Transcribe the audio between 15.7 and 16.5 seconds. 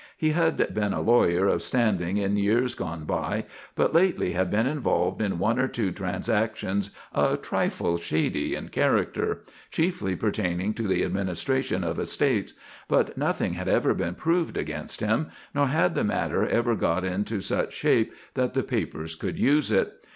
the matter